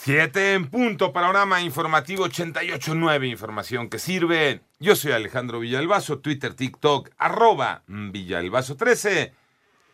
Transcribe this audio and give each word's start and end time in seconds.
Siete 0.00 0.54
en 0.54 0.70
punto, 0.70 1.12
panorama 1.12 1.60
informativo 1.60 2.28
88.9, 2.28 3.28
información 3.28 3.88
que 3.88 3.98
sirve. 3.98 4.60
Yo 4.78 4.94
soy 4.94 5.10
Alejandro 5.10 5.58
Villalbazo, 5.58 6.20
Twitter, 6.20 6.54
TikTok, 6.54 7.10
arroba 7.18 7.82
Villalbazo13. 7.88 9.32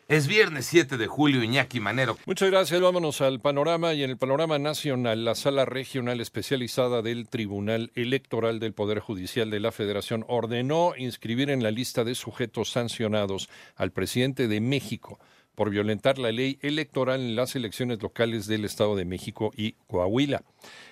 Es 0.07 0.27
viernes 0.27 0.67
7 0.67 0.99
de 0.99 1.07
julio, 1.07 1.43
Iñaki 1.43 1.81
Manero. 1.81 2.19
Muchas 2.27 2.51
gracias. 2.51 2.79
Vámonos 2.83 3.23
al 3.23 3.41
panorama 3.41 3.95
y 3.95 4.05
en 4.05 4.11
el 4.11 4.19
panorama 4.19 4.59
nacional, 4.59 5.25
la 5.25 5.35
sala 5.35 5.65
regional 5.65 6.21
especializada 6.21 7.01
del 7.01 7.27
Tribunal 7.27 7.91
Electoral 7.95 8.61
del 8.61 8.75
Poder 8.75 8.99
Judicial 8.99 9.51
de 9.51 9.61
la 9.61 9.73
Federación 9.73 10.27
ordenó 10.29 10.93
inscribir 10.99 11.49
en 11.49 11.63
la 11.63 11.71
lista 11.71 12.05
de 12.05 12.15
sujetos 12.15 12.71
sancionados 12.71 13.49
al 13.75 13.91
presidente 13.91 14.49
de 14.49 14.61
México 14.61 15.19
por 15.55 15.71
violentar 15.71 16.19
la 16.19 16.33
ley 16.33 16.59
electoral 16.63 17.21
en 17.21 17.37
las 17.37 17.57
elecciones 17.57 18.03
locales 18.03 18.47
del 18.47 18.65
Estado 18.65 18.97
de 18.97 19.05
México 19.05 19.53
y 19.57 19.73
Coahuila. 19.87 20.43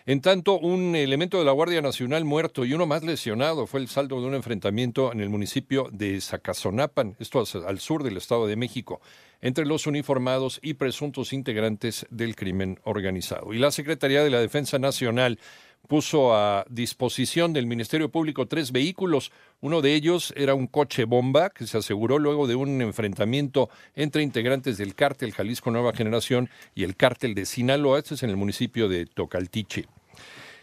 En 0.07 0.21
tanto, 0.21 0.59
un 0.59 0.97
elemento 0.97 1.39
de 1.39 1.45
la 1.45 1.53
Guardia 1.53 1.81
Nacional 1.81 2.25
muerto 2.25 2.65
y 2.65 2.75
uno 2.75 2.87
más 2.87 3.03
lesionado 3.03 3.67
fue 3.67 3.81
el 3.81 3.89
saldo 3.89 4.21
de 4.21 4.27
un 4.27 4.35
enfrentamiento 4.35 5.13
en 5.13 5.21
el 5.21 5.29
municipio 5.29 5.89
de 5.93 6.21
Zacazonapan, 6.21 7.17
esto 7.19 7.45
al 7.67 7.79
sur 7.79 8.03
del 8.03 8.17
Estado 8.17 8.47
de 8.47 8.57
México, 8.57 9.01
entre 9.41 9.67
los 9.67 9.87
uniformados 9.87 10.61
y 10.63 10.75
presuntos 10.75 11.33
integrantes 11.33 12.07
del 12.11 12.37
crimen 12.37 12.79
organizado. 12.85 13.53
Y 13.53 13.59
la 13.59 13.71
Secretaría 13.71 14.23
de 14.23 14.31
la 14.31 14.41
Defensa 14.41 14.79
Nacional 14.79 15.39
puso 15.89 16.35
a 16.35 16.65
disposición 16.69 17.53
del 17.53 17.67
Ministerio 17.67 18.11
Público 18.11 18.47
tres 18.47 18.73
vehículos. 18.73 19.33
Uno 19.61 19.83
de 19.83 19.95
ellos 19.95 20.33
era 20.37 20.55
un 20.55 20.67
coche 20.67 21.05
bomba 21.05 21.51
que 21.51 21.67
se 21.67 21.79
aseguró 21.79 22.19
luego 22.19 22.47
de 22.47 22.55
un 22.55 22.81
enfrentamiento 22.81 23.69
entre 23.95 24.23
integrantes 24.23 24.79
del 24.79 24.95
cártel 24.95 25.33
Jalisco 25.33 25.71
Nueva 25.71 25.93
Generación 25.93 26.49
y 26.75 26.85
el 26.85 26.97
cártel 26.97 27.35
de 27.35 27.47
Sinaloa, 27.47 27.99
este 27.99 28.15
es 28.15 28.23
en 28.23 28.31
el 28.31 28.37
municipio 28.37 28.89
de 28.89 29.07
Tocaltiche. 29.07 29.87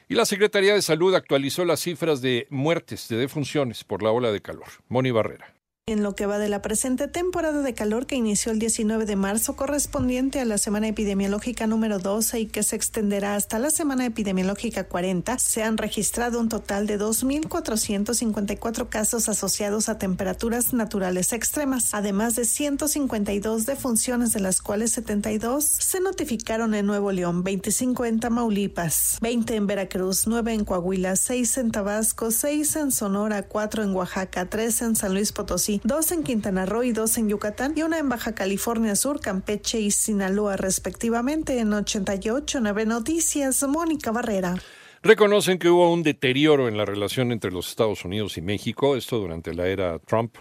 Y 0.07 0.15
la 0.15 0.25
Secretaría 0.25 0.73
de 0.73 0.81
Salud 0.81 1.13
actualizó 1.13 1.65
las 1.65 1.81
cifras 1.81 2.21
de 2.21 2.47
muertes, 2.49 3.07
de 3.09 3.17
defunciones 3.17 3.83
por 3.83 4.01
la 4.01 4.11
ola 4.11 4.31
de 4.31 4.41
calor. 4.41 4.65
Moni 4.87 5.11
Barrera. 5.11 5.58
En 5.89 6.03
lo 6.03 6.13
que 6.13 6.27
va 6.27 6.37
de 6.37 6.49
la 6.49 6.61
presente 6.61 7.07
temporada 7.07 7.63
de 7.63 7.73
calor 7.73 8.05
que 8.05 8.15
inició 8.15 8.51
el 8.51 8.59
19 8.59 9.07
de 9.07 9.15
marzo 9.15 9.55
correspondiente 9.55 10.39
a 10.39 10.45
la 10.45 10.59
semana 10.59 10.87
epidemiológica 10.87 11.65
número 11.65 11.97
12 11.97 12.41
y 12.41 12.45
que 12.45 12.61
se 12.61 12.75
extenderá 12.75 13.33
hasta 13.33 13.57
la 13.57 13.71
semana 13.71 14.05
epidemiológica 14.05 14.83
40, 14.83 15.39
se 15.39 15.63
han 15.63 15.79
registrado 15.79 16.39
un 16.39 16.47
total 16.47 16.85
de 16.85 16.99
2.454 16.99 18.87
casos 18.87 19.29
asociados 19.29 19.89
a 19.89 19.97
temperaturas 19.97 20.73
naturales 20.73 21.33
extremas, 21.33 21.95
además 21.95 22.35
de 22.35 22.45
152 22.45 23.65
defunciones 23.65 24.31
de 24.31 24.41
las 24.41 24.61
cuales 24.61 24.91
72 24.91 25.65
se 25.65 26.01
notificaron 26.01 26.75
en 26.75 26.85
Nuevo 26.85 27.11
León, 27.11 27.43
25 27.43 28.05
en 28.05 28.19
Tamaulipas, 28.19 29.17
20 29.21 29.55
en 29.55 29.65
Veracruz, 29.65 30.27
9 30.27 30.53
en 30.53 30.65
Coahuila, 30.65 31.15
6 31.15 31.57
en 31.57 31.71
Tabasco, 31.71 32.29
6 32.29 32.75
en 32.75 32.91
Sonora, 32.91 33.41
4 33.47 33.81
en 33.81 33.95
Oaxaca, 33.95 34.45
3 34.47 34.81
en 34.83 34.95
San 34.95 35.15
Luis 35.15 35.31
Potosí, 35.31 35.78
dos 35.83 36.11
en 36.11 36.23
Quintana 36.23 36.65
Roo 36.65 36.83
y 36.83 36.91
dos 36.91 37.17
en 37.17 37.29
Yucatán 37.29 37.73
y 37.75 37.83
una 37.83 37.99
en 37.99 38.09
Baja 38.09 38.33
California 38.33 38.95
Sur, 38.95 39.19
Campeche 39.19 39.79
y 39.79 39.91
Sinaloa 39.91 40.57
respectivamente 40.57 41.59
en 41.59 41.73
88 41.73 42.59
9 42.61 42.85
Noticias, 42.85 43.63
Mónica 43.67 44.11
Barrera. 44.11 44.55
Reconocen 45.01 45.59
que 45.59 45.69
hubo 45.69 45.91
un 45.91 46.03
deterioro 46.03 46.67
en 46.67 46.77
la 46.77 46.85
relación 46.85 47.31
entre 47.31 47.51
los 47.51 47.69
Estados 47.69 48.03
Unidos 48.03 48.37
y 48.37 48.41
México, 48.41 48.95
esto 48.95 49.17
durante 49.17 49.53
la 49.53 49.67
era 49.67 49.99
Trump. 49.99 50.35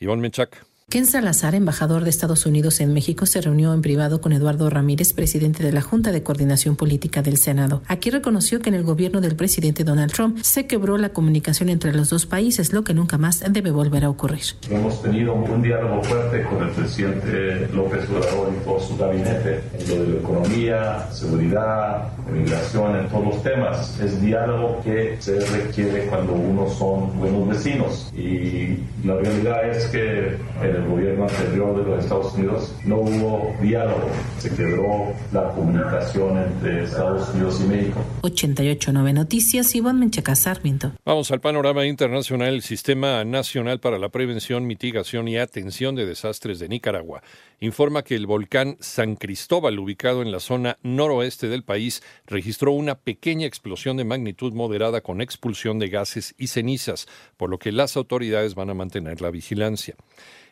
Iván 0.00 0.20
Menchac. 0.20 0.69
Ken 0.90 1.06
Salazar, 1.06 1.54
embajador 1.54 2.02
de 2.02 2.10
Estados 2.10 2.46
Unidos 2.46 2.80
en 2.80 2.92
México, 2.92 3.24
se 3.24 3.40
reunió 3.40 3.72
en 3.72 3.80
privado 3.80 4.20
con 4.20 4.32
Eduardo 4.32 4.68
Ramírez, 4.68 5.12
presidente 5.12 5.62
de 5.62 5.70
la 5.70 5.82
Junta 5.82 6.10
de 6.10 6.24
Coordinación 6.24 6.74
Política 6.74 7.22
del 7.22 7.36
Senado. 7.36 7.80
Aquí 7.86 8.10
reconoció 8.10 8.58
que 8.58 8.70
en 8.70 8.74
el 8.74 8.82
gobierno 8.82 9.20
del 9.20 9.36
presidente 9.36 9.84
Donald 9.84 10.12
Trump 10.12 10.38
se 10.42 10.66
quebró 10.66 10.98
la 10.98 11.10
comunicación 11.10 11.68
entre 11.68 11.92
los 11.92 12.10
dos 12.10 12.26
países, 12.26 12.72
lo 12.72 12.82
que 12.82 12.92
nunca 12.92 13.18
más 13.18 13.44
debe 13.52 13.70
volver 13.70 14.02
a 14.02 14.10
ocurrir. 14.10 14.42
Hemos 14.68 15.00
tenido 15.00 15.34
un 15.34 15.62
diálogo 15.62 16.02
fuerte 16.02 16.42
con 16.42 16.64
el 16.64 16.70
presidente 16.70 17.68
López 17.72 18.10
Obrador 18.10 18.52
y 18.52 18.64
todo 18.64 18.80
su 18.80 18.96
gabinete 18.96 19.60
en 19.78 19.88
lo 19.90 20.02
de 20.02 20.08
la 20.08 20.18
economía, 20.18 21.08
seguridad, 21.12 22.08
migración, 22.28 22.96
en 22.96 23.08
todos 23.08 23.26
los 23.26 23.42
temas. 23.44 24.00
Es 24.00 24.20
diálogo 24.20 24.80
que 24.82 25.18
se 25.20 25.38
requiere 25.38 26.06
cuando 26.06 26.32
uno 26.32 26.68
son 26.68 27.16
buenos 27.16 27.48
vecinos. 27.48 28.12
Y 28.12 28.80
la 29.04 29.14
realidad 29.14 29.70
es 29.70 29.86
que 29.86 30.36
en 30.60 30.79
el 30.80 30.88
gobierno 30.88 31.24
anterior 31.24 31.76
de 31.76 31.90
los 31.90 32.04
Estados 32.04 32.34
Unidos 32.34 32.74
no 32.84 32.96
hubo 33.00 33.54
diálogo, 33.60 34.08
se 34.38 34.54
quebró 34.54 35.12
la 35.32 35.52
comunicación 35.52 36.38
entre 36.38 36.84
Estados 36.84 37.28
Unidos 37.34 37.60
y 37.64 37.68
México. 37.68 38.04
88.9 38.22 39.14
Noticias, 39.14 39.74
Iván 39.74 39.98
Menchaca 39.98 40.34
Sarmiento. 40.34 40.92
Vamos 41.04 41.30
al 41.30 41.40
panorama 41.40 41.86
internacional. 41.86 42.54
El 42.54 42.62
Sistema 42.62 43.24
Nacional 43.24 43.80
para 43.80 43.98
la 43.98 44.08
Prevención, 44.08 44.66
Mitigación 44.66 45.28
y 45.28 45.38
Atención 45.38 45.94
de 45.94 46.06
Desastres 46.06 46.58
de 46.58 46.68
Nicaragua 46.68 47.22
informa 47.60 48.02
que 48.02 48.14
el 48.14 48.26
volcán 48.26 48.76
San 48.80 49.16
Cristóbal, 49.16 49.78
ubicado 49.78 50.22
en 50.22 50.32
la 50.32 50.40
zona 50.40 50.78
noroeste 50.82 51.48
del 51.48 51.62
país, 51.62 52.02
registró 52.26 52.72
una 52.72 52.94
pequeña 52.96 53.46
explosión 53.46 53.98
de 53.98 54.04
magnitud 54.04 54.52
moderada 54.54 55.02
con 55.02 55.20
expulsión 55.20 55.78
de 55.78 55.88
gases 55.88 56.34
y 56.38 56.48
cenizas, 56.48 57.06
por 57.36 57.50
lo 57.50 57.58
que 57.58 57.72
las 57.72 57.96
autoridades 57.96 58.54
van 58.54 58.70
a 58.70 58.74
mantener 58.74 59.20
la 59.20 59.30
vigilancia. 59.30 59.94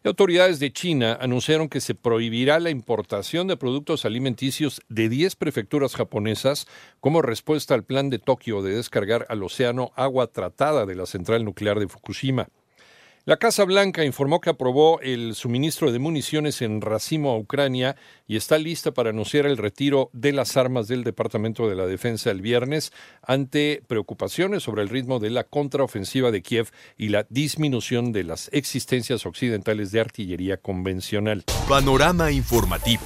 Autoridades 0.09 0.59
de 0.59 0.73
China 0.73 1.19
anunciaron 1.21 1.69
que 1.69 1.83
se 1.83 1.95
prohibirá 1.95 2.59
la 2.61 2.71
importación 2.71 3.47
de 3.47 3.59
productos 3.59 4.07
alimenticios 4.07 4.81
de 4.89 5.11
10 5.11 5.37
prefecturas 5.37 5.95
japonesas 5.95 6.67
como 6.99 7.21
respuesta 7.21 7.75
al 7.75 7.85
plan 7.85 8.09
de 8.09 8.19
Tokio 8.19 8.63
de 8.63 8.75
descargar 8.75 9.27
al 9.29 9.43
océano 9.43 9.93
agua 9.97 10.29
tratada 10.29 10.87
de 10.87 10.95
la 10.95 11.05
central 11.05 11.45
nuclear 11.45 11.79
de 11.79 11.89
Fukushima. 11.89 12.49
La 13.29 13.37
Casa 13.37 13.65
Blanca 13.65 14.07
informó 14.07 14.41
que 14.41 14.49
aprobó 14.49 15.01
el 15.03 15.35
suministro 15.35 15.93
de 15.93 15.99
municiones 15.99 16.63
en 16.63 16.81
racimo 16.81 17.33
a 17.33 17.37
Ucrania 17.37 17.95
y 18.27 18.37
está 18.37 18.57
lista 18.57 18.93
para 18.93 19.11
anunciar 19.11 19.45
el 19.45 19.59
retiro 19.59 20.09
de 20.15 20.33
las 20.33 20.57
armas 20.57 20.89
del 20.89 21.05
Departamento 21.05 21.69
de 21.69 21.75
la 21.75 21.85
Defensa 21.85 22.31
el 22.31 22.41
viernes 22.41 22.91
ante 23.23 23.83
preocupaciones 23.87 24.63
sobre 24.63 24.81
el 24.81 24.89
ritmo 24.89 25.19
de 25.19 25.29
la 25.29 25.45
contraofensiva 25.45 26.31
de 26.31 26.41
Kiev 26.41 26.71
y 26.97 27.11
la 27.11 27.27
disminución 27.29 28.13
de 28.13 28.25
las 28.25 28.49
existencias 28.51 29.27
occidentales 29.27 29.93
de 29.93 30.01
artillería 30.01 30.57
convencional. 30.57 31.45
Panorama 31.69 32.31
informativo. 32.31 33.03